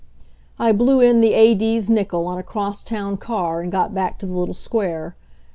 [0.57, 4.25] I blew in the A.D.'s nickel on a cross town car and got back to
[4.25, 5.15] the little Square.